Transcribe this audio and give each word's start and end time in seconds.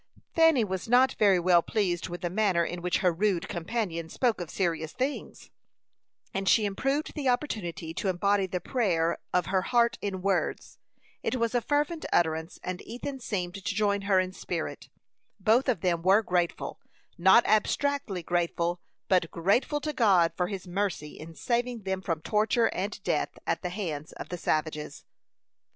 Fanny 0.33 0.63
was 0.63 0.87
not 0.89 1.11
very 1.19 1.39
well 1.39 1.61
pleased 1.61 2.09
with 2.09 2.21
the 2.21 2.29
manner 2.31 2.65
in 2.65 2.81
which 2.81 2.97
her 3.05 3.13
rude 3.13 3.47
companion 3.47 4.09
spoke 4.09 4.41
of 4.41 4.49
serious 4.49 4.93
things, 4.93 5.51
and 6.33 6.49
she 6.49 6.65
improved 6.65 7.13
the 7.13 7.29
opportunity 7.29 7.93
to 7.93 8.07
embody 8.07 8.47
the 8.47 8.59
prayer 8.59 9.19
of 9.31 9.45
her 9.45 9.61
heart 9.61 9.99
in 10.01 10.23
words. 10.23 10.79
It 11.21 11.35
was 11.35 11.53
a 11.53 11.61
fervent 11.61 12.07
utterance, 12.11 12.59
and 12.63 12.81
Ethan 12.81 13.19
seemed 13.19 13.53
to 13.53 13.61
join 13.61 14.01
her 14.09 14.19
in 14.19 14.33
spirit. 14.33 14.89
Both 15.39 15.69
of 15.69 15.81
them 15.81 16.01
were 16.01 16.23
grateful 16.23 16.79
not 17.15 17.45
abstractly 17.45 18.23
grateful, 18.23 18.81
but 19.07 19.29
grateful 19.29 19.79
to 19.81 19.93
God 19.93 20.33
for 20.35 20.47
his 20.47 20.65
mercy 20.67 21.19
in 21.19 21.35
saving 21.35 21.83
them 21.83 22.01
from 22.01 22.21
torture 22.23 22.69
and 22.73 22.99
death 23.03 23.37
at 23.45 23.61
the 23.61 23.69
hands 23.69 24.13
of 24.13 24.29
the 24.29 24.37
savages. 24.39 25.05